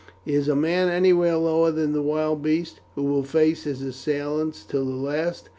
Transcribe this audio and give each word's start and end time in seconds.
Is 0.25 0.49
man 0.49 0.89
anywhere 0.89 1.37
lower 1.37 1.69
than 1.69 1.91
the 1.91 2.01
wild 2.01 2.41
beast, 2.41 2.79
who 2.95 3.03
will 3.03 3.21
face 3.21 3.65
his 3.65 3.83
assailants 3.83 4.63
till 4.63 4.85
the 4.87 4.95
last? 4.95 5.47